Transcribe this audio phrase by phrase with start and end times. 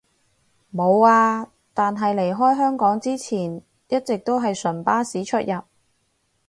[0.71, 5.61] 無呀，但係離開香港之前一直都係純巴士出入